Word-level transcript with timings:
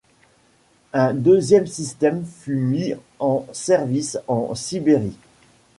Un 0.93 1.13
deuxième 1.13 1.67
système 1.67 2.25
fut 2.25 2.55
mis 2.55 2.93
en 3.19 3.45
service 3.51 4.17
en 4.27 4.55
Sibérie. 4.55 5.15